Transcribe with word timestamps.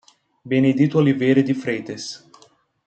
Benedito 0.43 0.97
Oliveira 0.97 1.43
de 1.43 1.53
Freitas 1.53 2.27